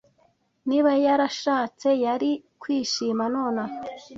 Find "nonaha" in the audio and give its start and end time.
3.33-3.75